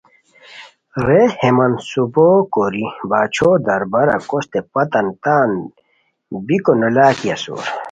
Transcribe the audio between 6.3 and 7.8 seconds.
بیکو نولاکی اسور